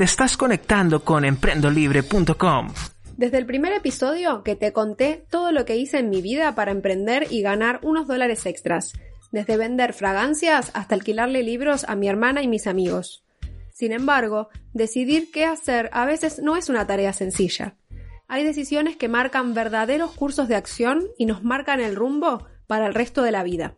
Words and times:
Te 0.00 0.04
estás 0.04 0.38
conectando 0.38 1.04
con 1.04 1.26
emprendolibre.com. 1.26 2.72
Desde 3.18 3.36
el 3.36 3.44
primer 3.44 3.74
episodio 3.74 4.42
que 4.42 4.56
te 4.56 4.72
conté 4.72 5.26
todo 5.28 5.52
lo 5.52 5.66
que 5.66 5.76
hice 5.76 5.98
en 5.98 6.08
mi 6.08 6.22
vida 6.22 6.54
para 6.54 6.70
emprender 6.70 7.26
y 7.28 7.42
ganar 7.42 7.80
unos 7.82 8.06
dólares 8.06 8.46
extras, 8.46 8.94
desde 9.30 9.58
vender 9.58 9.92
fragancias 9.92 10.70
hasta 10.72 10.94
alquilarle 10.94 11.42
libros 11.42 11.84
a 11.86 11.96
mi 11.96 12.08
hermana 12.08 12.42
y 12.42 12.48
mis 12.48 12.66
amigos. 12.66 13.26
Sin 13.74 13.92
embargo, 13.92 14.48
decidir 14.72 15.30
qué 15.30 15.44
hacer 15.44 15.90
a 15.92 16.06
veces 16.06 16.38
no 16.38 16.56
es 16.56 16.70
una 16.70 16.86
tarea 16.86 17.12
sencilla. 17.12 17.76
Hay 18.26 18.42
decisiones 18.42 18.96
que 18.96 19.08
marcan 19.08 19.52
verdaderos 19.52 20.12
cursos 20.12 20.48
de 20.48 20.56
acción 20.56 21.08
y 21.18 21.26
nos 21.26 21.44
marcan 21.44 21.78
el 21.78 21.94
rumbo 21.94 22.46
para 22.66 22.86
el 22.86 22.94
resto 22.94 23.22
de 23.22 23.32
la 23.32 23.42
vida. 23.42 23.76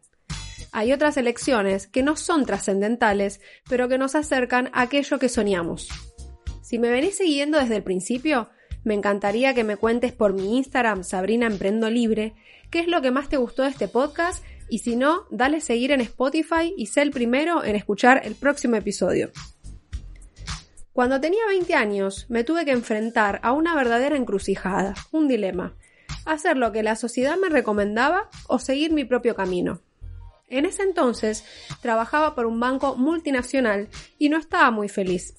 Hay 0.70 0.92
otras 0.92 1.16
elecciones 1.16 1.88
que 1.88 2.04
no 2.04 2.14
son 2.14 2.46
trascendentales, 2.46 3.40
pero 3.68 3.88
que 3.88 3.98
nos 3.98 4.14
acercan 4.14 4.70
a 4.72 4.82
aquello 4.82 5.18
que 5.18 5.28
soñamos. 5.28 6.11
Si 6.72 6.78
me 6.78 6.88
venís 6.88 7.18
siguiendo 7.18 7.58
desde 7.58 7.76
el 7.76 7.82
principio, 7.82 8.48
me 8.82 8.94
encantaría 8.94 9.52
que 9.52 9.62
me 9.62 9.76
cuentes 9.76 10.10
por 10.12 10.32
mi 10.32 10.56
Instagram 10.56 11.04
Sabrina 11.04 11.46
Emprendo 11.46 11.90
Libre 11.90 12.32
qué 12.70 12.80
es 12.80 12.88
lo 12.88 13.02
que 13.02 13.10
más 13.10 13.28
te 13.28 13.36
gustó 13.36 13.64
de 13.64 13.68
este 13.68 13.88
podcast 13.88 14.42
y 14.70 14.78
si 14.78 14.96
no, 14.96 15.26
dale 15.30 15.60
seguir 15.60 15.92
en 15.92 16.00
Spotify 16.00 16.72
y 16.74 16.86
sé 16.86 17.02
el 17.02 17.10
primero 17.10 17.62
en 17.62 17.76
escuchar 17.76 18.22
el 18.24 18.36
próximo 18.36 18.76
episodio. 18.76 19.30
Cuando 20.94 21.20
tenía 21.20 21.44
20 21.46 21.74
años, 21.74 22.24
me 22.30 22.42
tuve 22.42 22.64
que 22.64 22.70
enfrentar 22.70 23.38
a 23.42 23.52
una 23.52 23.74
verdadera 23.74 24.16
encrucijada, 24.16 24.94
un 25.10 25.28
dilema. 25.28 25.74
Hacer 26.24 26.56
lo 26.56 26.72
que 26.72 26.82
la 26.82 26.96
sociedad 26.96 27.36
me 27.36 27.50
recomendaba 27.50 28.30
o 28.46 28.58
seguir 28.58 28.92
mi 28.92 29.04
propio 29.04 29.34
camino. 29.34 29.82
En 30.48 30.64
ese 30.64 30.84
entonces 30.84 31.44
trabajaba 31.82 32.34
por 32.34 32.46
un 32.46 32.58
banco 32.60 32.96
multinacional 32.96 33.90
y 34.18 34.30
no 34.30 34.38
estaba 34.38 34.70
muy 34.70 34.88
feliz. 34.88 35.34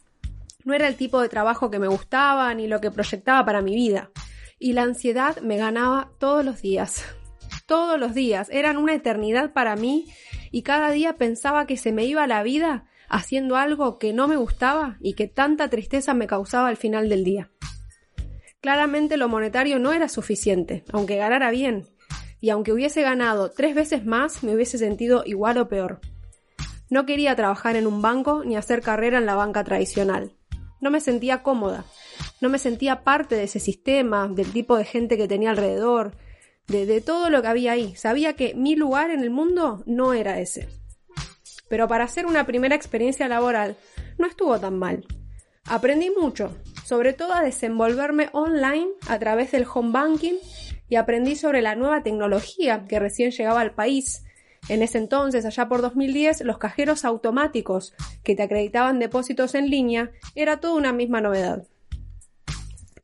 No 0.66 0.74
era 0.74 0.88
el 0.88 0.96
tipo 0.96 1.22
de 1.22 1.30
trabajo 1.30 1.70
que 1.70 1.80
me 1.80 1.88
gustaba 1.88 2.54
ni 2.54 2.68
lo 2.68 2.82
que 2.82 2.92
proyectaba 2.92 3.46
para 3.46 3.62
mi 3.62 3.76
vida. 3.76 4.12
Y 4.60 4.74
la 4.74 4.84
ansiedad 4.84 5.38
me 5.42 5.58
ganaba 5.58 6.12
todos 6.20 6.44
los 6.46 6.62
días. 6.62 7.04
Todos 7.66 8.00
los 8.00 8.14
días. 8.14 8.50
Eran 8.52 8.78
una 8.78 8.94
eternidad 8.94 9.54
para 9.54 9.76
mí 9.76 10.08
y 10.52 10.64
cada 10.64 10.92
día 10.92 11.16
pensaba 11.16 11.66
que 11.66 11.78
se 11.78 11.92
me 11.92 12.06
iba 12.06 12.28
la 12.28 12.44
vida 12.44 12.86
haciendo 13.10 13.56
algo 13.56 14.00
que 14.00 14.12
no 14.12 14.28
me 14.28 14.36
gustaba 14.36 14.98
y 15.00 15.14
que 15.14 15.28
tanta 15.28 15.70
tristeza 15.70 16.14
me 16.14 16.28
causaba 16.28 16.68
al 16.68 16.78
final 16.78 17.10
del 17.10 17.24
día. 17.24 17.52
Claramente 18.60 19.18
lo 19.18 19.30
monetario 19.30 19.78
no 19.78 19.94
era 19.94 20.08
suficiente, 20.10 20.84
aunque 20.92 21.18
ganara 21.18 21.52
bien, 21.52 21.86
y 22.40 22.50
aunque 22.50 22.74
hubiese 22.74 23.02
ganado 23.02 23.52
tres 23.52 23.76
veces 23.76 24.06
más, 24.06 24.44
me 24.44 24.56
hubiese 24.56 24.78
sentido 24.78 25.24
igual 25.26 25.58
o 25.58 25.68
peor. 25.68 26.02
No 26.90 27.06
quería 27.06 27.36
trabajar 27.36 27.76
en 27.76 27.88
un 27.88 28.02
banco 28.02 28.44
ni 28.44 28.56
hacer 28.56 28.82
carrera 28.82 29.18
en 29.18 29.26
la 29.26 29.36
banca 29.36 29.64
tradicional. 29.64 30.34
No 30.84 30.92
me 30.92 31.02
sentía 31.02 31.42
cómoda, 31.42 31.86
no 32.42 32.50
me 32.50 32.60
sentía 32.60 33.04
parte 33.04 33.36
de 33.36 33.46
ese 33.46 33.60
sistema, 33.60 34.28
del 34.28 34.52
tipo 34.52 34.78
de 34.78 34.86
gente 34.86 35.18
que 35.18 35.28
tenía 35.28 35.50
alrededor, 35.50 36.16
de, 36.68 37.02
todo 37.02 37.32
lo 37.32 37.42
que 37.42 37.48
había 37.48 37.72
ahí. 37.72 37.96
Sabía 37.96 38.34
que 38.34 38.54
mi 38.54 38.76
lugar 38.76 39.10
en 39.10 39.22
el 39.22 39.32
mundo 39.32 39.82
no 39.88 40.14
era 40.14 40.40
ese 40.40 40.68
pero 41.74 41.88
para 41.88 42.04
hacer 42.04 42.28
una 42.28 42.46
primera 42.46 42.76
experiencia 42.76 43.28
laboral 43.28 43.76
no 44.20 44.28
estuvo 44.28 44.60
tan 44.60 44.78
mal. 44.78 45.08
Aprendí 45.66 46.12
mucho, 46.12 46.56
sobre 46.86 47.14
todo 47.14 47.34
a 47.34 47.42
desenvolverme 47.42 48.30
online 48.34 48.90
a 49.08 49.18
través 49.18 49.52
del 49.52 49.66
home 49.74 49.92
banking 49.92 50.36
y 50.88 50.98
aprendí 50.98 51.36
sobre 51.36 51.64
la 51.64 51.74
nueva 51.74 52.04
tecnología 52.04 52.86
que 52.88 53.00
recién 53.00 53.32
llegaba 53.32 53.62
al 53.62 53.74
país. 53.74 54.24
En 54.70 54.82
ese 54.82 54.98
entonces, 54.98 55.46
allá 55.46 55.68
por 55.68 55.82
2010, 55.82 56.42
los 56.42 56.58
cajeros 56.58 57.06
automáticos 57.06 57.94
que 58.24 58.36
te 58.36 58.44
acreditaban 58.44 59.00
depósitos 59.00 59.56
en 59.56 59.70
línea 59.70 60.12
era 60.36 60.60
toda 60.60 60.76
una 60.76 60.94
misma 60.94 61.22
novedad. 61.22 61.68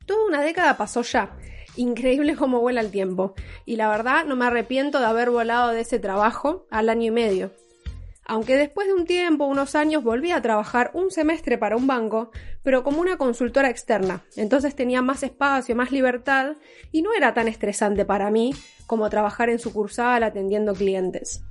Toda 0.06 0.26
una 0.26 0.42
década 0.42 0.76
pasó 0.76 1.02
ya. 1.02 1.36
Increíble 1.76 2.34
cómo 2.36 2.60
vuela 2.60 2.80
el 2.80 2.90
tiempo. 2.90 3.34
Y 3.66 3.76
la 3.76 3.88
verdad 3.88 4.24
no 4.24 4.36
me 4.36 4.46
arrepiento 4.46 4.98
de 4.98 5.06
haber 5.06 5.30
volado 5.30 5.70
de 5.70 5.80
ese 5.82 5.98
trabajo 5.98 6.66
al 6.70 6.88
año 6.88 7.06
y 7.06 7.10
medio 7.10 7.52
aunque 8.30 8.56
después 8.56 8.86
de 8.86 8.94
un 8.94 9.06
tiempo, 9.06 9.46
unos 9.46 9.74
años, 9.74 10.04
volví 10.04 10.30
a 10.30 10.40
trabajar 10.40 10.92
un 10.94 11.10
semestre 11.10 11.58
para 11.58 11.76
un 11.76 11.88
banco, 11.88 12.30
pero 12.62 12.84
como 12.84 13.00
una 13.00 13.16
consultora 13.16 13.70
externa. 13.70 14.22
Entonces 14.36 14.76
tenía 14.76 15.02
más 15.02 15.24
espacio, 15.24 15.74
más 15.74 15.90
libertad 15.90 16.52
y 16.92 17.02
no 17.02 17.12
era 17.12 17.34
tan 17.34 17.48
estresante 17.48 18.04
para 18.04 18.30
mí 18.30 18.54
como 18.86 19.10
trabajar 19.10 19.50
en 19.50 19.58
sucursal 19.58 20.22
atendiendo 20.22 20.74
clientes. 20.74 21.42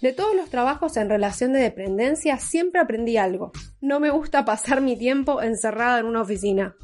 De 0.00 0.12
todos 0.12 0.36
los 0.36 0.48
trabajos 0.48 0.96
en 0.96 1.08
relación 1.08 1.52
de 1.52 1.58
dependencia 1.58 2.38
siempre 2.38 2.80
aprendí 2.80 3.16
algo. 3.16 3.50
No 3.80 3.98
me 3.98 4.10
gusta 4.10 4.44
pasar 4.44 4.80
mi 4.80 4.96
tiempo 4.96 5.42
encerrada 5.42 5.98
en 5.98 6.06
una 6.06 6.22
oficina. 6.22 6.76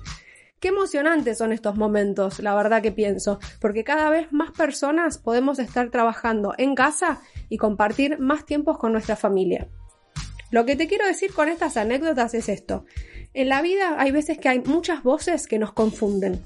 Qué 0.58 0.68
emocionantes 0.68 1.38
son 1.38 1.52
estos 1.52 1.76
momentos, 1.76 2.40
la 2.40 2.56
verdad 2.56 2.82
que 2.82 2.90
pienso, 2.90 3.38
porque 3.60 3.84
cada 3.84 4.10
vez 4.10 4.32
más 4.32 4.50
personas 4.50 5.18
podemos 5.18 5.60
estar 5.60 5.90
trabajando 5.90 6.54
en 6.58 6.74
casa 6.74 7.20
y 7.48 7.58
compartir 7.58 8.18
más 8.18 8.46
tiempos 8.46 8.78
con 8.78 8.90
nuestra 8.90 9.14
familia. 9.14 9.68
Lo 10.50 10.64
que 10.64 10.74
te 10.74 10.88
quiero 10.88 11.06
decir 11.06 11.32
con 11.32 11.48
estas 11.48 11.76
anécdotas 11.76 12.34
es 12.34 12.48
esto. 12.48 12.84
En 13.32 13.48
la 13.48 13.62
vida 13.62 13.94
hay 14.00 14.10
veces 14.10 14.38
que 14.38 14.48
hay 14.48 14.58
muchas 14.60 15.04
voces 15.04 15.46
que 15.46 15.60
nos 15.60 15.72
confunden. 15.72 16.42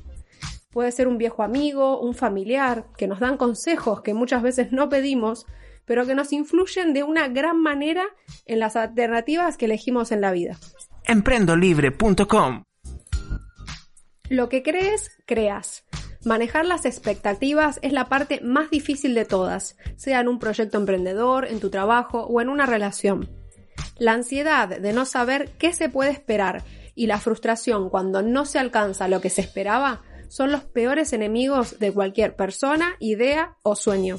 Puede 0.70 0.92
ser 0.92 1.08
un 1.08 1.16
viejo 1.16 1.42
amigo, 1.42 1.98
un 2.00 2.14
familiar, 2.14 2.86
que 2.98 3.06
nos 3.06 3.20
dan 3.20 3.38
consejos 3.38 4.02
que 4.02 4.12
muchas 4.12 4.42
veces 4.42 4.70
no 4.70 4.90
pedimos, 4.90 5.46
pero 5.88 6.06
que 6.06 6.15
nos 6.15 6.32
influyen 6.32 6.94
de 6.94 7.03
una 7.03 7.26
gran 7.26 7.60
manera 7.60 8.04
en 8.47 8.60
las 8.60 8.76
alternativas 8.76 9.56
que 9.56 9.65
elegimos 9.65 10.12
en 10.12 10.21
la 10.21 10.31
vida. 10.31 10.56
Emprendolibre.com 11.04 12.62
lo 14.31 14.50
que 14.50 14.62
crees, 14.62 15.10
creas. 15.25 15.84
Manejar 16.22 16.66
las 16.66 16.84
expectativas 16.84 17.78
es 17.81 17.93
la 17.93 18.10
parte 18.10 18.41
más 18.43 18.71
difícil 18.71 19.15
de 19.15 19.25
todas, 19.25 19.76
sea 19.97 20.21
en 20.21 20.28
un 20.28 20.38
proyecto 20.38 20.76
emprendedor, 20.76 21.47
en 21.47 21.60
tu 21.60 21.71
trabajo 21.71 22.25
o 22.25 22.41
en 22.43 22.50
una 22.50 22.66
relación. 22.66 23.31
La 23.97 24.12
ansiedad 24.12 24.69
de 24.69 24.93
no 24.93 25.06
saber 25.06 25.53
qué 25.59 25.72
se 25.72 25.88
puede 25.88 26.10
esperar 26.10 26.62
y 26.94 27.06
la 27.06 27.19
frustración 27.20 27.88
cuando 27.88 28.20
no 28.20 28.44
se 28.44 28.59
alcanza 28.59 29.09
lo 29.09 29.22
que 29.22 29.31
se 29.31 29.41
esperaba 29.41 30.03
son 30.28 30.53
los 30.53 30.62
peores 30.62 31.15
enemigos 31.15 31.78
de 31.78 31.91
cualquier 31.91 32.37
persona, 32.37 32.97
idea 32.99 33.56
o 33.62 33.76
sueño. 33.76 34.19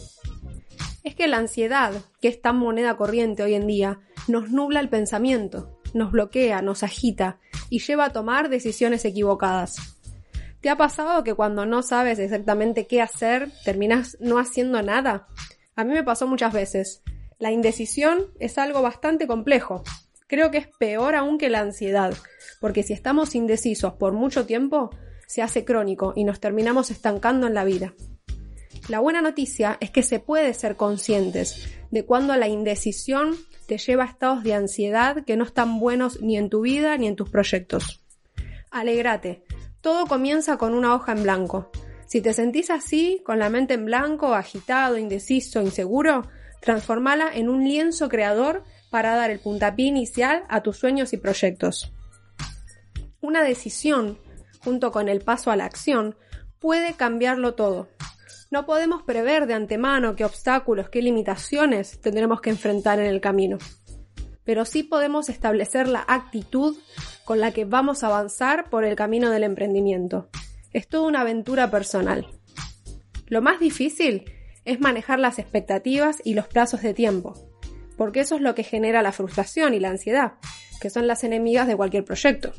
Es 1.09 1.15
que 1.15 1.27
la 1.27 1.37
ansiedad, 1.37 1.91
que 2.21 2.27
es 2.27 2.39
tan 2.39 2.57
moneda 2.57 2.95
corriente 2.95 3.41
hoy 3.41 3.55
en 3.55 3.65
día, 3.65 3.99
nos 4.27 4.51
nubla 4.51 4.79
el 4.79 4.89
pensamiento, 4.89 5.81
nos 5.95 6.11
bloquea, 6.11 6.61
nos 6.61 6.83
agita 6.83 7.39
y 7.71 7.79
lleva 7.79 8.05
a 8.05 8.13
tomar 8.13 8.47
decisiones 8.47 9.05
equivocadas. 9.05 9.97
¿Te 10.61 10.69
ha 10.69 10.77
pasado 10.77 11.23
que 11.23 11.33
cuando 11.33 11.65
no 11.65 11.81
sabes 11.81 12.19
exactamente 12.19 12.85
qué 12.85 13.01
hacer, 13.01 13.51
terminas 13.65 14.17
no 14.19 14.37
haciendo 14.37 14.83
nada? 14.83 15.25
A 15.75 15.83
mí 15.83 15.93
me 15.93 16.03
pasó 16.03 16.27
muchas 16.27 16.53
veces. 16.53 17.01
La 17.39 17.51
indecisión 17.51 18.27
es 18.39 18.59
algo 18.59 18.83
bastante 18.83 19.25
complejo. 19.25 19.83
Creo 20.27 20.51
que 20.51 20.59
es 20.59 20.67
peor 20.77 21.15
aún 21.15 21.39
que 21.39 21.49
la 21.49 21.61
ansiedad, 21.61 22.13
porque 22.61 22.83
si 22.83 22.93
estamos 22.93 23.33
indecisos 23.33 23.93
por 23.93 24.13
mucho 24.13 24.45
tiempo, 24.45 24.91
se 25.25 25.41
hace 25.41 25.65
crónico 25.65 26.13
y 26.15 26.23
nos 26.23 26.39
terminamos 26.39 26.91
estancando 26.91 27.47
en 27.47 27.55
la 27.55 27.63
vida. 27.63 27.95
La 28.89 28.99
buena 28.99 29.21
noticia 29.21 29.77
es 29.81 29.91
que 29.91 30.01
se 30.01 30.19
puede 30.19 30.51
ser 30.55 30.75
conscientes 30.75 31.69
de 31.91 32.05
cuando 32.05 32.35
la 32.35 32.47
indecisión 32.47 33.35
te 33.67 33.77
lleva 33.77 34.03
a 34.03 34.07
estados 34.07 34.43
de 34.43 34.55
ansiedad 34.55 35.23
que 35.25 35.37
no 35.37 35.43
están 35.43 35.79
buenos 35.79 36.21
ni 36.21 36.37
en 36.37 36.49
tu 36.49 36.61
vida 36.61 36.97
ni 36.97 37.05
en 37.05 37.15
tus 37.15 37.29
proyectos. 37.29 38.03
Alegrate, 38.71 39.43
todo 39.81 40.07
comienza 40.07 40.57
con 40.57 40.73
una 40.73 40.95
hoja 40.95 41.11
en 41.11 41.21
blanco. 41.21 41.69
Si 42.07 42.19
te 42.19 42.33
sentís 42.33 42.71
así, 42.71 43.21
con 43.23 43.37
la 43.37 43.51
mente 43.51 43.75
en 43.75 43.85
blanco, 43.85 44.33
agitado, 44.33 44.97
indeciso, 44.97 45.61
inseguro, 45.61 46.27
transformala 46.59 47.29
en 47.31 47.47
un 47.47 47.63
lienzo 47.63 48.09
creador 48.09 48.63
para 48.89 49.15
dar 49.15 49.29
el 49.29 49.39
puntapié 49.39 49.85
inicial 49.85 50.45
a 50.49 50.63
tus 50.63 50.77
sueños 50.77 51.13
y 51.13 51.17
proyectos. 51.17 51.93
Una 53.21 53.43
decisión, 53.43 54.17
junto 54.63 54.91
con 54.91 55.09
el 55.09 55.21
paso 55.21 55.51
a 55.51 55.55
la 55.55 55.65
acción, 55.65 56.15
puede 56.57 56.95
cambiarlo 56.95 57.53
todo. 57.53 57.87
No 58.51 58.65
podemos 58.65 59.03
prever 59.03 59.45
de 59.45 59.53
antemano 59.53 60.15
qué 60.15 60.25
obstáculos, 60.25 60.89
qué 60.89 61.03
limitaciones 61.03 62.01
tendremos 62.01 62.41
que 62.41 62.49
enfrentar 62.49 62.99
en 62.99 63.05
el 63.05 63.21
camino. 63.21 63.59
Pero 64.43 64.65
sí 64.65 64.81
podemos 64.81 65.29
establecer 65.29 65.87
la 65.87 66.03
actitud 66.07 66.75
con 67.25 67.39
la 67.39 67.51
que 67.51 67.65
vamos 67.65 68.03
a 68.03 68.07
avanzar 68.07 68.71
por 68.71 68.85
el 68.85 68.95
camino 68.95 69.29
del 69.29 69.43
emprendimiento. 69.43 70.29
Es 70.73 70.87
toda 70.87 71.07
una 71.07 71.21
aventura 71.21 71.69
personal. 71.69 72.25
Lo 73.27 73.43
más 73.43 73.59
difícil 73.59 74.25
es 74.65 74.79
manejar 74.79 75.19
las 75.19 75.37
expectativas 75.37 76.17
y 76.23 76.33
los 76.33 76.47
plazos 76.47 76.81
de 76.81 76.95
tiempo, 76.95 77.35
porque 77.97 78.21
eso 78.21 78.35
es 78.35 78.41
lo 78.41 78.55
que 78.55 78.63
genera 78.63 79.03
la 79.03 79.11
frustración 79.11 79.75
y 79.75 79.79
la 79.79 79.89
ansiedad, 79.89 80.33
que 80.81 80.89
son 80.89 81.05
las 81.05 81.23
enemigas 81.23 81.67
de 81.67 81.75
cualquier 81.75 82.03
proyecto. 82.03 82.53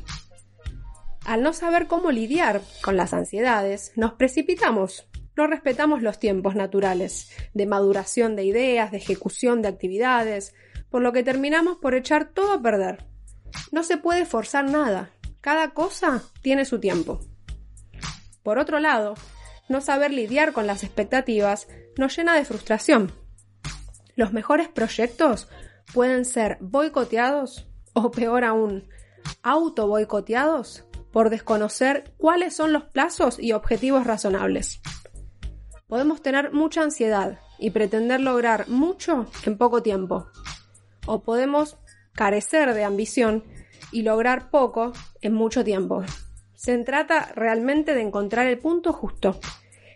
Al 1.25 1.43
no 1.43 1.51
saber 1.51 1.87
cómo 1.87 2.11
lidiar 2.11 2.61
con 2.81 2.95
las 2.95 3.13
ansiedades, 3.13 3.91
nos 3.97 4.13
precipitamos, 4.13 5.10
no 5.35 5.47
respetamos 5.47 6.01
los 6.01 6.19
tiempos 6.19 6.55
naturales 6.55 7.31
de 7.53 7.65
maduración 7.65 8.35
de 8.35 8.43
ideas, 8.43 8.91
de 8.91 8.97
ejecución 8.97 9.61
de 9.61 9.69
actividades, 9.69 10.53
por 10.89 11.01
lo 11.01 11.13
que 11.13 11.23
terminamos 11.23 11.77
por 11.77 11.95
echar 11.95 12.29
todo 12.33 12.53
a 12.53 12.61
perder. 12.61 13.05
No 13.71 13.83
se 13.83 13.97
puede 13.97 14.25
forzar 14.25 14.65
nada. 14.65 15.11
Cada 15.39 15.69
cosa 15.71 16.23
tiene 16.41 16.65
su 16.65 16.79
tiempo. 16.79 17.19
Por 18.43 18.59
otro 18.59 18.79
lado, 18.79 19.15
no 19.69 19.81
saber 19.81 20.11
lidiar 20.11 20.53
con 20.53 20.67
las 20.67 20.83
expectativas 20.83 21.67
nos 21.97 22.15
llena 22.15 22.35
de 22.35 22.45
frustración. 22.45 23.11
Los 24.15 24.33
mejores 24.33 24.67
proyectos 24.67 25.47
pueden 25.93 26.25
ser 26.25 26.57
boicoteados 26.59 27.67
o 27.93 28.11
peor 28.11 28.43
aún, 28.43 28.89
auto 29.43 29.87
boicoteados 29.87 30.85
por 31.11 31.29
desconocer 31.29 32.13
cuáles 32.17 32.55
son 32.55 32.73
los 32.73 32.83
plazos 32.85 33.39
y 33.39 33.51
objetivos 33.51 34.05
razonables. 34.05 34.81
Podemos 35.91 36.21
tener 36.21 36.53
mucha 36.53 36.83
ansiedad 36.83 37.37
y 37.59 37.71
pretender 37.71 38.21
lograr 38.21 38.69
mucho 38.69 39.25
en 39.45 39.57
poco 39.57 39.83
tiempo. 39.83 40.27
O 41.05 41.21
podemos 41.21 41.77
carecer 42.13 42.73
de 42.73 42.85
ambición 42.85 43.43
y 43.91 44.03
lograr 44.03 44.49
poco 44.51 44.93
en 45.21 45.33
mucho 45.33 45.65
tiempo. 45.65 46.05
Se 46.55 46.77
trata 46.85 47.33
realmente 47.35 47.93
de 47.93 48.03
encontrar 48.03 48.47
el 48.47 48.57
punto 48.57 48.93
justo, 48.93 49.37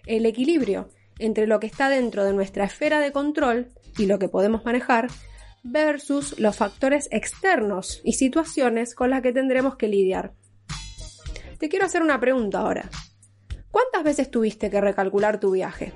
el 0.06 0.26
equilibrio 0.26 0.90
entre 1.18 1.48
lo 1.48 1.62
que 1.62 1.68
está 1.68 1.88
dentro 1.88 2.26
de 2.26 2.34
nuestra 2.34 2.66
esfera 2.66 3.00
de 3.00 3.14
control 3.14 3.70
y 3.98 4.06
lo 4.06 4.20
que 4.20 4.28
podemos 4.28 4.66
manejar 4.66 5.08
versus 5.64 6.38
los 6.38 6.58
factores 6.58 7.08
externos 7.10 8.02
y 8.04 8.16
situaciones 8.16 8.96
con 8.96 9.12
las 9.12 9.22
que 9.22 9.32
tendremos 9.32 9.78
que 9.78 9.88
lidiar. 9.88 10.34
Te 11.58 11.70
quiero 11.70 11.86
hacer 11.86 12.02
una 12.02 12.20
pregunta 12.20 12.60
ahora. 12.60 12.90
¿Cuántas 13.76 14.06
veces 14.06 14.32
tuviste 14.32 14.70
que 14.70 14.80
recalcular 14.80 15.38
tu 15.42 15.52
viaje? 15.52 15.92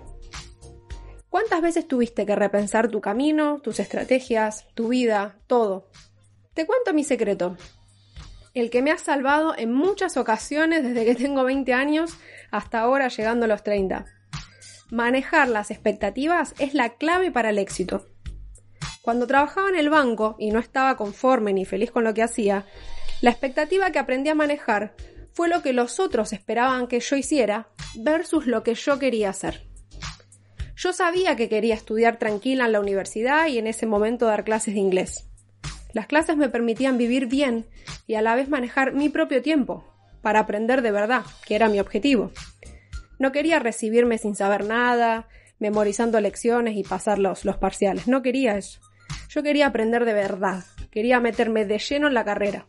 ¿Cuántas 1.30 1.62
veces 1.62 1.88
tuviste 1.88 2.26
que 2.26 2.36
repensar 2.36 2.90
tu 2.90 3.00
camino, 3.00 3.62
tus 3.62 3.80
estrategias, 3.80 4.68
tu 4.74 4.90
vida, 4.90 5.40
todo? 5.48 5.88
Te 6.54 6.66
cuento 6.66 6.94
mi 6.94 7.06
secreto. 7.06 7.56
El 8.54 8.70
que 8.70 8.82
me 8.82 8.92
ha 8.92 8.98
salvado 8.98 9.56
en 9.58 9.72
muchas 9.72 10.18
ocasiones 10.18 10.84
desde 10.84 11.06
que 11.06 11.16
tengo 11.16 11.46
20 11.46 11.72
años 11.72 12.18
hasta 12.52 12.82
ahora 12.82 13.08
llegando 13.08 13.46
a 13.46 13.48
los 13.48 13.64
30. 13.64 14.04
Manejar 14.92 15.48
las 15.48 15.72
expectativas 15.72 16.56
es 16.60 16.74
la 16.74 16.98
clave 16.98 17.32
para 17.32 17.52
el 17.52 17.60
éxito. 17.60 18.08
Cuando 19.02 19.26
trabajaba 19.26 19.70
en 19.70 19.78
el 19.78 19.90
banco 19.90 20.36
y 20.38 20.52
no 20.52 20.60
estaba 20.60 20.98
conforme 20.98 21.54
ni 21.54 21.64
feliz 21.64 21.92
con 21.92 22.04
lo 22.04 22.14
que 22.14 22.24
hacía, 22.24 22.66
la 23.22 23.30
expectativa 23.30 23.92
que 23.92 24.00
aprendí 24.00 24.30
a 24.30 24.36
manejar 24.36 24.96
fue 25.34 25.50
lo 25.50 25.62
que 25.62 25.74
los 25.74 26.00
otros 26.00 26.34
esperaban 26.34 26.88
que 26.88 27.00
yo 27.00 27.16
hiciera 27.16 27.70
versus 27.96 28.48
lo 28.48 28.64
que 28.64 28.76
yo 28.76 29.00
quería 29.00 29.30
hacer. 29.30 29.68
Yo 30.76 30.94
sabía 30.94 31.36
que 31.36 31.50
quería 31.50 31.76
estudiar 31.76 32.20
tranquila 32.20 32.66
en 32.66 32.72
la 32.72 32.80
universidad 32.80 33.48
y 33.48 33.58
en 33.58 33.68
ese 33.68 33.86
momento 33.86 34.28
dar 34.28 34.44
clases 34.44 34.74
de 34.74 34.80
inglés. 34.80 35.30
Las 35.94 36.08
clases 36.08 36.38
me 36.38 36.50
permitían 36.50 36.98
vivir 36.98 37.26
bien 37.26 37.66
y 38.08 38.16
a 38.16 38.22
la 38.22 38.36
vez 38.36 38.48
manejar 38.48 38.94
mi 38.94 39.10
propio 39.10 39.42
tiempo, 39.42 39.84
para 40.22 40.40
aprender 40.40 40.82
de 40.82 40.92
verdad, 40.92 41.24
que 41.46 41.56
era 41.56 41.68
mi 41.68 41.80
objetivo. 41.80 42.32
No 43.18 43.32
quería 43.32 43.60
recibirme 43.60 44.18
sin 44.18 44.36
saber 44.36 44.66
nada, 44.66 45.28
memorizando 45.60 46.22
lecciones 46.22 46.78
y 46.78 46.84
pasar 46.84 47.20
los, 47.20 47.44
los 47.44 47.58
parciales. 47.58 48.08
No 48.08 48.22
quería 48.22 48.58
eso. 48.58 48.80
Yo 49.30 49.44
quería 49.44 49.68
aprender 49.68 50.06
de 50.06 50.14
verdad. 50.14 50.64
Quería 50.92 51.20
meterme 51.20 51.66
de 51.66 51.80
lleno 51.80 52.08
en 52.08 52.14
la 52.14 52.24
carrera. 52.24 52.68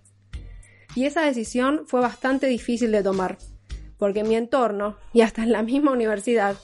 Y 0.94 1.06
esa 1.06 1.22
decisión 1.22 1.84
fue 1.86 2.00
bastante 2.00 2.46
difícil 2.46 2.92
de 2.92 3.02
tomar, 3.02 3.38
porque 3.98 4.20
en 4.20 4.28
mi 4.28 4.36
entorno, 4.36 4.96
y 5.12 5.20
hasta 5.22 5.42
en 5.42 5.52
la 5.52 5.62
misma 5.62 5.92
universidad, 5.92 6.56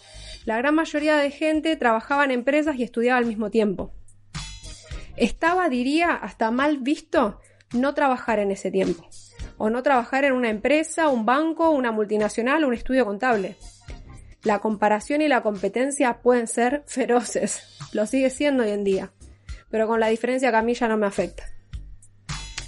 la 0.44 0.58
gran 0.58 0.74
mayoría 0.74 1.16
de 1.16 1.30
gente 1.30 1.76
trabajaba 1.76 2.24
en 2.24 2.30
empresas 2.30 2.76
y 2.76 2.84
estudiaba 2.84 3.18
al 3.18 3.26
mismo 3.26 3.50
tiempo. 3.50 3.92
Estaba, 5.16 5.68
diría, 5.68 6.12
hasta 6.12 6.50
mal 6.50 6.78
visto 6.78 7.40
no 7.72 7.94
trabajar 7.94 8.38
en 8.38 8.50
ese 8.50 8.70
tiempo, 8.70 9.08
o 9.58 9.70
no 9.70 9.82
trabajar 9.82 10.24
en 10.24 10.32
una 10.32 10.50
empresa, 10.50 11.08
un 11.08 11.26
banco, 11.26 11.70
una 11.70 11.90
multinacional 11.90 12.64
un 12.64 12.74
estudio 12.74 13.04
contable. 13.04 13.56
La 14.44 14.60
comparación 14.60 15.22
y 15.22 15.28
la 15.28 15.42
competencia 15.42 16.20
pueden 16.22 16.46
ser 16.46 16.84
feroces, 16.86 17.62
lo 17.92 18.06
sigue 18.06 18.30
siendo 18.30 18.62
hoy 18.62 18.70
en 18.70 18.84
día, 18.84 19.12
pero 19.70 19.88
con 19.88 19.98
la 19.98 20.08
diferencia 20.08 20.50
que 20.50 20.56
a 20.56 20.62
mí 20.62 20.74
ya 20.74 20.86
no 20.86 20.96
me 20.96 21.06
afecta. 21.06 21.44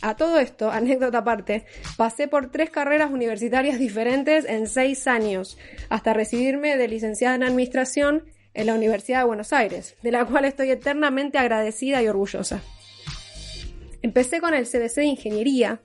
A 0.01 0.17
todo 0.17 0.39
esto, 0.39 0.71
anécdota 0.71 1.19
aparte, 1.19 1.65
pasé 1.97 2.29
por 2.29 2.51
tres 2.51 2.71
carreras 2.71 3.11
universitarias 3.11 3.79
diferentes 3.79 4.45
en 4.45 4.69
seis 4.69 5.09
años, 5.09 5.59
hasta 5.89 6.13
recibirme 6.13 6.77
de 6.77 6.87
licenciada 6.87 7.35
en 7.35 7.43
Administración 7.43 8.25
en 8.55 8.67
la 8.67 8.75
Universidad 8.75 9.21
de 9.21 9.25
Buenos 9.25 9.53
Aires, 9.53 9.97
de 10.03 10.13
la 10.13 10.25
cual 10.25 10.45
estoy 10.45 10.71
eternamente 10.71 11.39
agradecida 11.39 12.03
y 12.03 12.09
orgullosa. 12.09 12.63
Empecé 14.03 14.41
con 14.41 14.55
el 14.55 14.67
CBC 14.67 14.95
de 14.97 15.05
Ingeniería, 15.05 15.81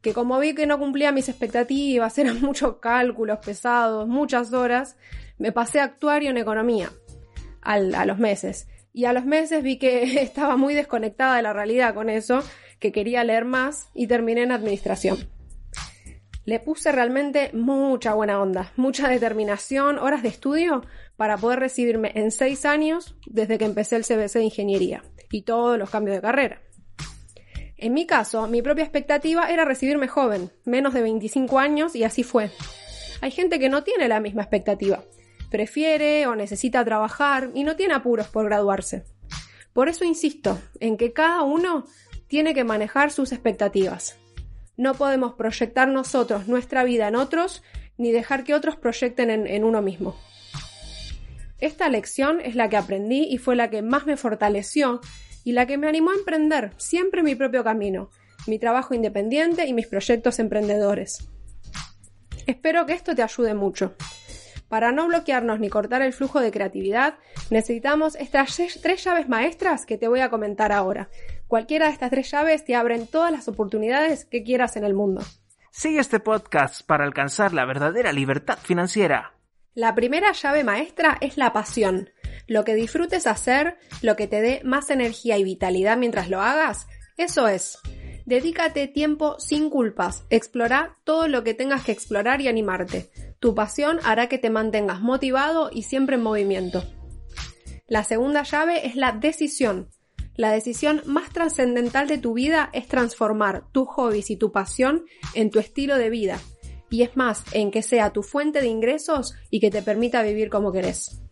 que 0.00 0.12
como 0.12 0.40
vi 0.40 0.54
que 0.54 0.66
no 0.66 0.80
cumplía 0.80 1.12
mis 1.12 1.28
expectativas, 1.28 2.18
eran 2.18 2.40
muchos 2.40 2.76
cálculos 2.78 3.38
pesados, 3.38 4.08
muchas 4.08 4.52
horas, 4.52 4.96
me 5.38 5.52
pasé 5.52 5.78
a 5.78 5.84
actuario 5.84 6.30
en 6.30 6.36
economía 6.36 6.90
a 7.60 7.78
los 7.78 8.18
meses. 8.18 8.66
Y 8.92 9.04
a 9.04 9.12
los 9.12 9.24
meses 9.24 9.62
vi 9.62 9.78
que 9.78 10.02
estaba 10.20 10.56
muy 10.56 10.74
desconectada 10.74 11.36
de 11.36 11.42
la 11.42 11.52
realidad 11.52 11.94
con 11.94 12.10
eso 12.10 12.42
que 12.82 12.92
quería 12.92 13.24
leer 13.24 13.46
más 13.46 13.88
y 13.94 14.08
terminé 14.08 14.42
en 14.42 14.52
administración. 14.52 15.30
Le 16.44 16.58
puse 16.58 16.90
realmente 16.90 17.50
mucha 17.54 18.12
buena 18.12 18.42
onda, 18.42 18.72
mucha 18.76 19.08
determinación, 19.08 19.98
horas 19.98 20.24
de 20.24 20.28
estudio 20.28 20.82
para 21.16 21.38
poder 21.38 21.60
recibirme 21.60 22.10
en 22.16 22.32
seis 22.32 22.66
años 22.66 23.14
desde 23.26 23.56
que 23.56 23.64
empecé 23.64 23.94
el 23.94 24.04
CBC 24.04 24.34
de 24.34 24.44
Ingeniería 24.44 25.04
y 25.30 25.42
todos 25.42 25.78
los 25.78 25.88
cambios 25.88 26.16
de 26.16 26.22
carrera. 26.22 26.60
En 27.76 27.94
mi 27.94 28.06
caso, 28.06 28.48
mi 28.48 28.60
propia 28.62 28.84
expectativa 28.84 29.48
era 29.50 29.64
recibirme 29.64 30.08
joven, 30.08 30.50
menos 30.64 30.92
de 30.92 31.02
25 31.02 31.58
años, 31.60 31.94
y 31.94 32.04
así 32.04 32.24
fue. 32.24 32.50
Hay 33.20 33.30
gente 33.30 33.60
que 33.60 33.68
no 33.68 33.84
tiene 33.84 34.08
la 34.08 34.20
misma 34.20 34.42
expectativa. 34.42 35.04
Prefiere 35.50 36.26
o 36.26 36.34
necesita 36.34 36.84
trabajar 36.84 37.50
y 37.54 37.62
no 37.62 37.76
tiene 37.76 37.94
apuros 37.94 38.26
por 38.28 38.44
graduarse. 38.46 39.04
Por 39.72 39.88
eso 39.88 40.04
insisto 40.04 40.58
en 40.80 40.96
que 40.96 41.12
cada 41.12 41.42
uno 41.42 41.86
tiene 42.32 42.54
que 42.54 42.64
manejar 42.64 43.10
sus 43.10 43.30
expectativas. 43.30 44.18
No 44.78 44.94
podemos 44.94 45.34
proyectar 45.34 45.88
nosotros 45.88 46.48
nuestra 46.48 46.82
vida 46.82 47.06
en 47.08 47.14
otros 47.14 47.62
ni 47.98 48.10
dejar 48.10 48.42
que 48.42 48.54
otros 48.54 48.76
proyecten 48.76 49.28
en, 49.28 49.64
uno 49.64 49.82
mismo. 49.82 50.16
Esta 51.58 51.90
lección 51.90 52.40
es 52.40 52.54
la 52.54 52.70
que 52.70 52.78
aprendí 52.78 53.24
y 53.24 53.36
fue 53.36 53.54
la 53.54 53.68
que 53.68 53.82
más 53.82 54.06
me 54.06 54.16
fortaleció 54.16 55.02
y 55.44 55.52
la 55.52 55.66
que 55.66 55.76
me 55.76 55.88
animó 55.88 56.12
a 56.12 56.14
emprender 56.14 56.72
siempre 56.78 57.22
mi 57.22 57.34
propio 57.34 57.64
camino, 57.64 58.08
mi 58.46 58.58
trabajo 58.58 58.94
independiente 58.94 59.66
y 59.66 59.74
mis 59.74 59.86
proyectos 59.86 60.38
emprendedores. 60.38 61.28
Espero 62.46 62.86
que 62.86 62.94
esto 62.94 63.14
te 63.14 63.22
ayude 63.22 63.52
mucho. 63.52 63.94
Para 64.72 64.90
no 64.90 65.06
bloquearnos 65.06 65.60
ni 65.60 65.68
cortar 65.68 66.00
el 66.00 66.14
flujo 66.14 66.40
de 66.40 66.50
creatividad, 66.50 67.16
necesitamos 67.50 68.14
estas 68.14 68.58
tres 68.80 69.04
llaves 69.04 69.28
maestras 69.28 69.84
que 69.84 69.98
te 69.98 70.08
voy 70.08 70.20
a 70.20 70.30
comentar 70.30 70.72
ahora. 70.72 71.10
Cualquiera 71.52 71.88
de 71.88 71.92
estas 71.92 72.08
tres 72.08 72.30
llaves 72.30 72.64
te 72.64 72.74
abren 72.74 73.06
todas 73.06 73.30
las 73.30 73.46
oportunidades 73.46 74.24
que 74.24 74.42
quieras 74.42 74.76
en 74.76 74.84
el 74.84 74.94
mundo. 74.94 75.20
Sigue 75.70 75.98
este 75.98 76.18
podcast 76.18 76.80
para 76.86 77.04
alcanzar 77.04 77.52
la 77.52 77.66
verdadera 77.66 78.10
libertad 78.10 78.56
financiera. 78.56 79.34
La 79.74 79.94
primera 79.94 80.32
llave 80.32 80.64
maestra 80.64 81.18
es 81.20 81.36
la 81.36 81.52
pasión. 81.52 82.08
Lo 82.46 82.64
que 82.64 82.74
disfrutes 82.74 83.26
hacer, 83.26 83.76
lo 84.00 84.16
que 84.16 84.26
te 84.28 84.40
dé 84.40 84.62
más 84.64 84.88
energía 84.88 85.36
y 85.36 85.44
vitalidad 85.44 85.98
mientras 85.98 86.30
lo 86.30 86.40
hagas, 86.40 86.86
eso 87.18 87.46
es. 87.48 87.78
Dedícate 88.24 88.88
tiempo 88.88 89.38
sin 89.38 89.68
culpas. 89.68 90.24
Explora 90.30 90.96
todo 91.04 91.28
lo 91.28 91.44
que 91.44 91.52
tengas 91.52 91.84
que 91.84 91.92
explorar 91.92 92.40
y 92.40 92.48
animarte. 92.48 93.10
Tu 93.40 93.54
pasión 93.54 93.98
hará 94.04 94.26
que 94.26 94.38
te 94.38 94.48
mantengas 94.48 95.02
motivado 95.02 95.68
y 95.70 95.82
siempre 95.82 96.16
en 96.16 96.22
movimiento. 96.22 96.82
La 97.88 98.04
segunda 98.04 98.42
llave 98.42 98.86
es 98.86 98.96
la 98.96 99.12
decisión. 99.12 99.90
La 100.34 100.50
decisión 100.50 101.02
más 101.04 101.30
trascendental 101.30 102.08
de 102.08 102.18
tu 102.18 102.32
vida 102.32 102.70
es 102.72 102.88
transformar 102.88 103.64
tus 103.72 103.88
hobbies 103.88 104.30
y 104.30 104.36
tu 104.36 104.50
pasión 104.50 105.04
en 105.34 105.50
tu 105.50 105.58
estilo 105.58 105.98
de 105.98 106.10
vida. 106.10 106.38
Y 106.88 107.02
es 107.02 107.16
más, 107.16 107.44
en 107.52 107.70
que 107.70 107.82
sea 107.82 108.12
tu 108.12 108.22
fuente 108.22 108.60
de 108.60 108.66
ingresos 108.66 109.34
y 109.50 109.60
que 109.60 109.70
te 109.70 109.82
permita 109.82 110.22
vivir 110.22 110.48
como 110.48 110.72
querés. 110.72 111.22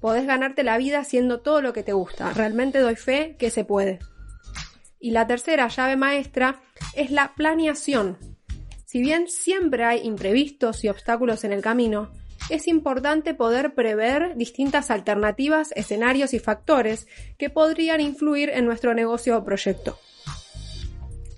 Podés 0.00 0.26
ganarte 0.26 0.62
la 0.64 0.76
vida 0.76 0.98
haciendo 0.98 1.40
todo 1.40 1.62
lo 1.62 1.72
que 1.72 1.82
te 1.82 1.94
gusta. 1.94 2.32
Realmente 2.32 2.78
doy 2.78 2.96
fe 2.96 3.36
que 3.38 3.50
se 3.50 3.64
puede. 3.64 3.98
Y 4.98 5.10
la 5.12 5.26
tercera 5.26 5.68
llave 5.68 5.96
maestra 5.96 6.62
es 6.94 7.10
la 7.10 7.34
planeación. 7.34 8.18
Si 8.84 9.00
bien 9.00 9.28
siempre 9.28 9.84
hay 9.84 10.06
imprevistos 10.06 10.84
y 10.84 10.88
obstáculos 10.88 11.44
en 11.44 11.52
el 11.52 11.62
camino, 11.62 12.12
es 12.50 12.68
importante 12.68 13.34
poder 13.34 13.74
prever 13.74 14.36
distintas 14.36 14.90
alternativas, 14.90 15.72
escenarios 15.76 16.34
y 16.34 16.38
factores 16.38 17.06
que 17.38 17.50
podrían 17.50 18.00
influir 18.00 18.50
en 18.50 18.66
nuestro 18.66 18.94
negocio 18.94 19.36
o 19.38 19.44
proyecto. 19.44 19.98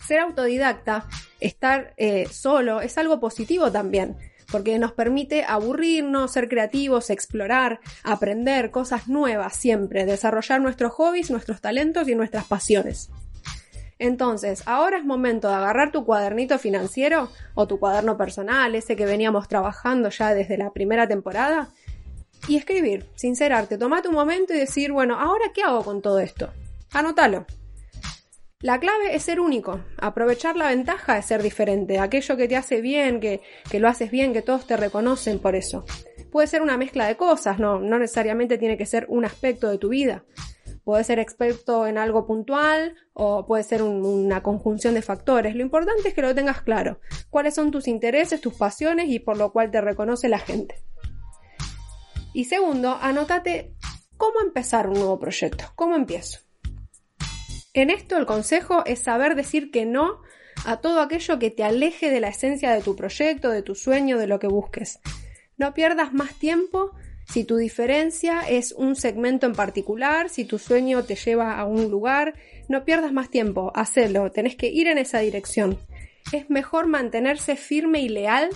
Ser 0.07 0.21
autodidacta, 0.21 1.07
estar 1.41 1.95
eh, 1.97 2.27
solo, 2.31 2.81
es 2.81 2.97
algo 2.99 3.21
positivo 3.21 3.71
también, 3.73 4.17
porque 4.51 4.79
nos 4.79 4.93
permite 4.93 5.45
aburrirnos, 5.45 6.33
ser 6.33 6.49
creativos, 6.49 7.11
explorar, 7.11 7.81
aprender 8.05 8.71
cosas 8.71 9.09
nuevas 9.09 9.57
siempre, 9.57 10.07
desarrollar 10.07 10.61
nuestros 10.61 10.93
hobbies, 10.93 11.31
nuestros 11.31 11.61
talentos 11.61 12.09
y 12.09 12.15
nuestras 12.15 12.47
pasiones. 12.47 13.11
Entonces, 13.99 14.63
ahora 14.67 14.99
es 14.99 15.05
momento 15.05 15.49
de 15.49 15.55
agarrar 15.55 15.91
tu 15.91 16.05
cuadernito 16.05 16.59
financiero 16.59 17.31
o 17.55 17.67
tu 17.67 17.79
cuaderno 17.79 18.17
personal, 18.17 18.75
ese 18.75 18.95
que 18.97 19.07
veníamos 19.07 19.49
trabajando 19.49 20.11
ya 20.11 20.35
desde 20.35 20.59
la 20.59 20.71
primera 20.71 21.09
temporada, 21.09 21.71
y 22.49 22.57
escribir, 22.57 23.07
sincerarte, 23.15 23.79
toma 23.79 24.03
tu 24.03 24.13
momento 24.13 24.55
y 24.55 24.59
decir, 24.59 24.93
bueno, 24.93 25.19
ahora 25.19 25.47
qué 25.55 25.63
hago 25.63 25.83
con 25.83 26.03
todo 26.03 26.21
esto. 26.21 26.51
Anótalo. 26.93 27.47
La 28.61 28.81
clave 28.81 29.15
es 29.15 29.23
ser 29.23 29.41
único, 29.41 29.81
aprovechar 29.99 30.57
la 30.57 30.69
ventaja 30.69 31.15
de 31.15 31.23
ser 31.23 31.43
diferente, 31.43 31.99
aquello 31.99 32.37
que 32.37 32.49
te 32.49 32.57
hace 32.57 32.81
bien, 32.81 33.21
que, 33.21 33.43
que 33.71 33.81
lo 33.81 33.89
haces 33.89 34.11
bien, 34.11 34.33
que 34.33 34.43
todos 34.43 34.67
te 34.67 34.77
reconocen 34.77 35.39
por 35.39 35.55
eso. 35.55 35.85
Puede 36.31 36.47
ser 36.47 36.63
una 36.63 36.77
mezcla 36.77 37.07
de 37.07 37.17
cosas, 37.17 37.59
no, 37.59 37.81
no 37.81 37.99
necesariamente 37.99 38.59
tiene 38.59 38.79
que 38.79 38.87
ser 38.87 39.07
un 39.09 39.25
aspecto 39.25 39.69
de 39.69 39.79
tu 39.79 39.91
vida. 39.91 40.25
Puede 40.87 41.03
ser 41.03 41.19
experto 41.19 41.89
en 41.89 41.99
algo 41.99 42.29
puntual 42.29 42.95
o 43.13 43.45
puede 43.45 43.65
ser 43.65 43.83
una 43.83 44.45
conjunción 44.45 44.95
de 44.95 45.03
factores. 45.03 45.57
Lo 45.57 45.63
importante 45.63 46.07
es 46.07 46.15
que 46.15 46.23
lo 46.23 46.33
tengas 46.33 46.63
claro. 46.63 47.01
Cuáles 47.29 47.57
son 47.57 47.73
tus 47.73 47.89
intereses, 47.89 48.41
tus 48.41 48.55
pasiones 48.55 49.09
y 49.09 49.19
por 49.19 49.37
lo 49.37 49.51
cual 49.51 49.73
te 49.73 49.81
reconoce 49.81 50.29
la 50.29 50.39
gente. 50.39 50.77
Y 52.33 52.45
segundo, 52.45 52.97
anótate 53.01 53.75
cómo 54.17 54.41
empezar 54.41 54.87
un 54.87 54.95
nuevo 54.95 55.19
proyecto. 55.19 55.65
¿Cómo 55.75 55.97
empiezo? 55.97 56.39
En 57.75 57.91
esto 57.91 58.17
el 58.17 58.25
consejo 58.25 58.87
es 58.87 59.01
saber 59.01 59.35
decir 59.35 59.73
que 59.73 59.87
no 59.87 60.21
a 60.67 60.77
todo 60.77 61.01
aquello 61.01 61.41
que 61.41 61.51
te 61.51 61.65
aleje 61.65 62.11
de 62.11 62.21
la 62.21 62.29
esencia 62.29 62.71
de 62.71 62.81
tu 62.81 62.95
proyecto, 62.95 63.51
de 63.51 63.63
tu 63.63 63.75
sueño, 63.75 64.19
de 64.19 64.29
lo 64.29 64.39
que 64.39 64.47
busques. 64.47 65.01
No 65.57 65.75
pierdas 65.75 66.13
más 66.13 66.35
tiempo 66.35 66.93
si 67.29 67.45
tu 67.45 67.57
diferencia 67.57 68.41
es 68.49 68.73
un 68.73 68.97
segmento 68.97 69.47
en 69.47 69.55
particular, 69.55 70.29
si 70.29 70.45
tu 70.45 70.59
sueño 70.59 71.05
te 71.05 71.17
lleva 71.17 71.59
a 71.59 71.65
un 71.65 71.91
lugar, 71.91 72.35
no 72.69 72.85
pierdas 72.85 73.13
más 73.13 73.31
tiempo, 73.31 73.73
hacelo, 73.75 74.31
tenés 74.31 74.57
que 74.57 74.69
ir 74.69 74.87
en 74.87 74.99
esa 74.99 75.19
dirección. 75.19 75.79
Es 76.33 76.49
mejor 76.51 76.87
mantenerse 76.87 77.57
firme 77.57 78.01
y 78.01 78.09
leal 78.09 78.51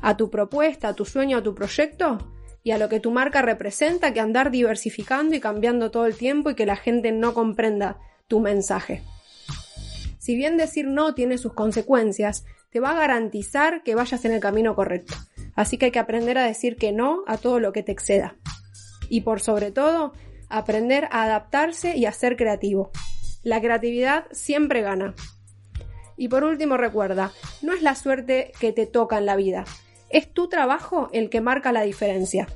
a 0.00 0.16
tu 0.16 0.30
propuesta, 0.30 0.88
a 0.88 0.94
tu 0.94 1.04
sueño, 1.04 1.38
a 1.38 1.42
tu 1.42 1.54
proyecto 1.54 2.18
y 2.62 2.70
a 2.70 2.78
lo 2.78 2.88
que 2.88 3.00
tu 3.00 3.10
marca 3.10 3.42
representa 3.42 4.12
que 4.12 4.20
andar 4.20 4.50
diversificando 4.50 5.34
y 5.36 5.40
cambiando 5.40 5.90
todo 5.90 6.06
el 6.06 6.16
tiempo 6.16 6.50
y 6.50 6.54
que 6.54 6.66
la 6.66 6.76
gente 6.76 7.12
no 7.12 7.34
comprenda 7.34 7.98
tu 8.26 8.40
mensaje. 8.40 9.02
Si 10.18 10.34
bien 10.36 10.56
decir 10.56 10.86
no 10.86 11.14
tiene 11.14 11.36
sus 11.36 11.52
consecuencias, 11.52 12.44
te 12.70 12.80
va 12.80 12.90
a 12.90 12.98
garantizar 12.98 13.82
que 13.82 13.94
vayas 13.94 14.24
en 14.24 14.32
el 14.32 14.40
camino 14.40 14.74
correcto. 14.74 15.14
Así 15.54 15.78
que 15.78 15.86
hay 15.86 15.90
que 15.92 15.98
aprender 15.98 16.38
a 16.38 16.44
decir 16.44 16.76
que 16.76 16.92
no 16.92 17.22
a 17.26 17.36
todo 17.38 17.60
lo 17.60 17.72
que 17.72 17.82
te 17.82 17.92
exceda. 17.92 18.36
Y 19.08 19.20
por 19.20 19.40
sobre 19.40 19.70
todo, 19.70 20.12
aprender 20.48 21.08
a 21.10 21.22
adaptarse 21.24 21.96
y 21.96 22.06
a 22.06 22.12
ser 22.12 22.36
creativo. 22.36 22.90
La 23.42 23.60
creatividad 23.60 24.26
siempre 24.32 24.82
gana. 24.82 25.14
Y 26.16 26.28
por 26.28 26.44
último 26.44 26.76
recuerda, 26.76 27.32
no 27.62 27.72
es 27.72 27.82
la 27.82 27.94
suerte 27.94 28.52
que 28.60 28.72
te 28.72 28.86
toca 28.86 29.18
en 29.18 29.26
la 29.26 29.36
vida, 29.36 29.64
es 30.10 30.32
tu 30.32 30.48
trabajo 30.48 31.08
el 31.12 31.28
que 31.28 31.40
marca 31.40 31.72
la 31.72 31.82
diferencia. 31.82 32.46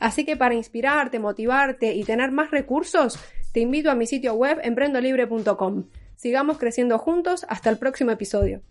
Así 0.00 0.24
que 0.24 0.36
para 0.36 0.54
inspirarte, 0.54 1.18
motivarte 1.18 1.94
y 1.94 2.04
tener 2.04 2.30
más 2.30 2.50
recursos, 2.50 3.18
te 3.52 3.60
invito 3.60 3.90
a 3.90 3.94
mi 3.94 4.06
sitio 4.06 4.34
web 4.34 4.58
emprendolibre.com. 4.62 5.88
Sigamos 6.16 6.58
creciendo 6.58 6.98
juntos 6.98 7.44
hasta 7.48 7.70
el 7.70 7.78
próximo 7.78 8.10
episodio. 8.10 8.62